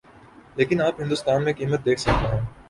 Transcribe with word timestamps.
لیکن 0.57 0.81
آپ 0.81 1.01
ہندسوں 1.01 1.39
میں 1.39 1.53
قیمت 1.53 1.85
دیکھ 1.85 1.99
سکتے 1.99 2.27
ہیں 2.27 2.41